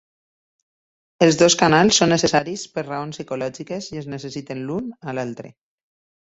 [1.25, 5.55] Els dos canals són necessaris per raons psicològiques i es necessiten l'un a l'altre.